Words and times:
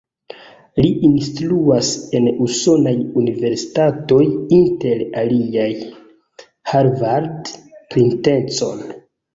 Li 0.83 0.87
instruas 1.09 1.89
en 2.21 2.29
usonaj 2.47 2.95
universitatoj, 3.25 4.23
inter 4.61 5.07
aliaj 5.25 5.69
Harvard, 6.75 7.55
Princeton. 7.95 8.87